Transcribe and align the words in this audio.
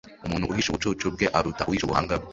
umuntu 0.25 0.49
uhisha 0.51 0.69
ubucucu 0.71 1.05
bwe 1.13 1.25
aruta 1.37 1.63
uhisha 1.69 1.85
ubuhanga 1.85 2.13
bwe 2.21 2.27